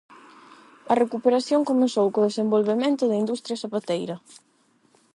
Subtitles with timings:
[0.91, 4.15] A recuperación comezou co desenvolvemento da industria zapateira.